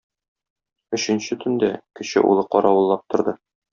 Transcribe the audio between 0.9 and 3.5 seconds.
Өченче төндә кече улы каравыллап торды.